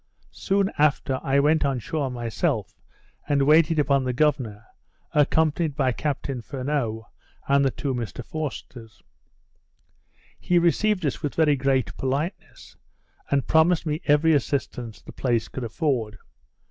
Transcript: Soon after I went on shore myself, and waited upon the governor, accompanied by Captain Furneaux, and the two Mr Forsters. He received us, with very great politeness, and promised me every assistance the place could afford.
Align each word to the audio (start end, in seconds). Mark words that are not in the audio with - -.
Soon 0.31 0.71
after 0.79 1.19
I 1.21 1.39
went 1.39 1.63
on 1.63 1.77
shore 1.77 2.09
myself, 2.09 2.73
and 3.29 3.43
waited 3.43 3.77
upon 3.77 4.03
the 4.03 4.13
governor, 4.13 4.65
accompanied 5.13 5.75
by 5.75 5.91
Captain 5.91 6.41
Furneaux, 6.41 7.05
and 7.47 7.63
the 7.63 7.69
two 7.69 7.93
Mr 7.93 8.25
Forsters. 8.25 9.03
He 10.39 10.57
received 10.57 11.05
us, 11.05 11.21
with 11.21 11.35
very 11.35 11.55
great 11.55 11.95
politeness, 11.97 12.75
and 13.29 13.45
promised 13.45 13.85
me 13.85 14.01
every 14.05 14.33
assistance 14.33 15.03
the 15.03 15.11
place 15.11 15.47
could 15.47 15.63
afford. 15.63 16.17